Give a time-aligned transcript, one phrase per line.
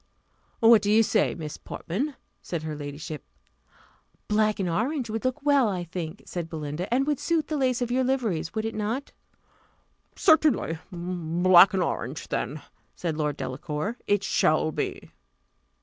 [0.61, 3.23] "What do you say, Miss Portman?" said her ladyship.
[4.27, 7.83] "Black and orange would look well, I think," said Belinda, "and would suit the lace
[7.83, 9.13] of your liveries would not it?"
[10.15, 12.63] "Certainly: black and orange then,"
[12.95, 15.11] said Lord Delacour, "it shall be."